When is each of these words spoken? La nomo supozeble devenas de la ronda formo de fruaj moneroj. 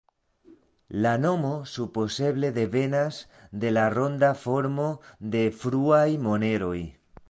La 1.05 1.11
nomo 1.25 1.51
supozeble 1.73 2.51
devenas 2.57 3.21
de 3.65 3.77
la 3.77 3.87
ronda 3.99 4.35
formo 4.47 4.91
de 5.37 5.49
fruaj 5.63 6.07
moneroj. 6.31 6.79